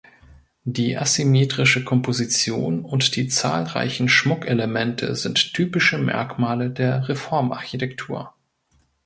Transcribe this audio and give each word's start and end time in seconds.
Die 0.63 0.97
asymmetrische 0.97 1.83
Komposition 1.83 2.83
und 2.85 3.15
die 3.15 3.27
zahlreichen 3.27 4.09
Schmuckelemente 4.09 5.13
sind 5.13 5.53
typische 5.53 5.99
Merkmale 5.99 6.71
der 6.71 7.07
Reformarchitektur. 7.07 8.33